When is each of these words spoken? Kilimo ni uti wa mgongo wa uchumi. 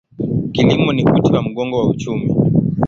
Kilimo 0.51 0.93
ni 0.93 1.03
uti 1.05 1.33
wa 1.33 1.43
mgongo 1.43 1.77
wa 1.79 1.89
uchumi. 1.89 2.33